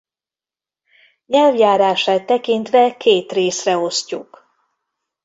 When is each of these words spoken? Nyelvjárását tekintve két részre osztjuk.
Nyelvjárását 1.25 2.25
tekintve 2.25 2.97
két 2.97 3.31
részre 3.31 3.77
osztjuk. 3.77 4.49